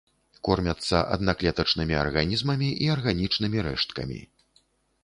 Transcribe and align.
Кормяцца 0.47 1.01
аднаклетачнымі 1.17 1.99
арганізмамі 2.05 2.71
і 2.87 2.89
арганічнымі 2.95 3.57
рэшткамі. 3.71 4.19